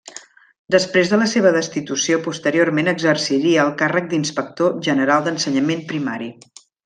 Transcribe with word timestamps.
Després 0.75 1.09
de 1.11 1.17
la 1.23 1.27
seva 1.33 1.51
destitució, 1.57 2.17
posteriorment 2.29 2.89
exerciria 2.95 3.67
el 3.67 3.71
càrrec 3.83 4.09
d'Inspector 4.15 4.75
general 4.89 5.27
d'Ensenyament 5.29 5.85
Primari. 5.95 6.33